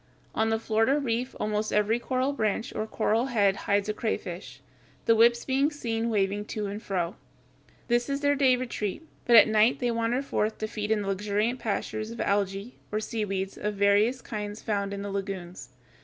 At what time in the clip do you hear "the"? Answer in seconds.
0.49-0.57, 5.05-5.15, 11.03-11.07, 15.03-15.11